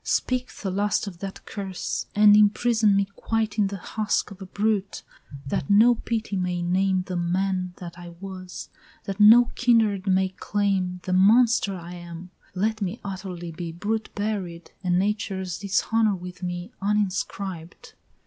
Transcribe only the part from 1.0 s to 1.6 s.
of that